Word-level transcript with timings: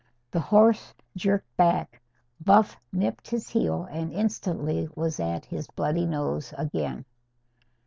The 0.31 0.39
horse 0.39 0.95
jerked 1.15 1.55
back. 1.57 2.01
Buff 2.43 2.75
nipped 2.91 3.29
his 3.29 3.49
heel, 3.49 3.87
and 3.91 4.11
instantly 4.11 4.89
was 4.95 5.19
at 5.19 5.45
his 5.45 5.67
bloody 5.67 6.07
nose, 6.07 6.55
again. 6.57 7.05